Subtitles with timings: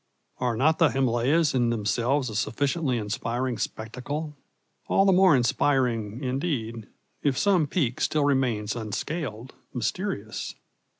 [0.39, 4.35] Are not the Himalayas in themselves a sufficiently inspiring spectacle
[4.87, 6.87] all the more inspiring, indeed,
[7.21, 10.55] if some peak still remains unscaled, mysterious?